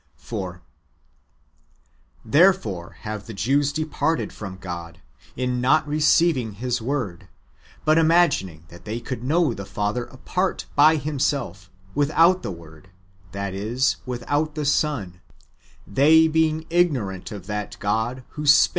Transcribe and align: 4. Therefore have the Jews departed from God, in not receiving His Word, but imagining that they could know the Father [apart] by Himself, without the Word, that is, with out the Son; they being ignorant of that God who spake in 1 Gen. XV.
4. 0.15 0.63
Therefore 2.25 2.97
have 3.01 3.27
the 3.27 3.35
Jews 3.35 3.71
departed 3.71 4.33
from 4.33 4.57
God, 4.57 4.97
in 5.35 5.61
not 5.61 5.87
receiving 5.87 6.53
His 6.53 6.81
Word, 6.81 7.27
but 7.85 7.99
imagining 7.99 8.65
that 8.69 8.83
they 8.83 8.99
could 8.99 9.23
know 9.23 9.53
the 9.53 9.63
Father 9.63 10.05
[apart] 10.05 10.65
by 10.75 10.95
Himself, 10.95 11.69
without 11.93 12.41
the 12.41 12.49
Word, 12.49 12.89
that 13.31 13.53
is, 13.53 13.97
with 14.07 14.23
out 14.25 14.55
the 14.55 14.65
Son; 14.65 15.21
they 15.85 16.27
being 16.27 16.65
ignorant 16.71 17.31
of 17.31 17.45
that 17.45 17.77
God 17.79 18.23
who 18.29 18.47
spake 18.47 18.47
in 18.47 18.47
1 18.47 18.47
Gen. 18.47 18.63
XV. 18.63 18.69